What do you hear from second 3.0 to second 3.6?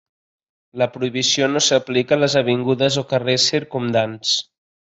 o carrers